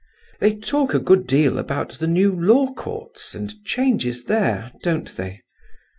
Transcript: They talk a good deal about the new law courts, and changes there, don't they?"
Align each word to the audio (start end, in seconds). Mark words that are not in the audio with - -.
They 0.39 0.55
talk 0.55 0.95
a 0.95 0.99
good 0.99 1.27
deal 1.27 1.59
about 1.59 1.91
the 1.99 2.07
new 2.07 2.33
law 2.33 2.73
courts, 2.73 3.35
and 3.35 3.63
changes 3.63 4.23
there, 4.23 4.71
don't 4.81 5.15
they?" 5.15 5.41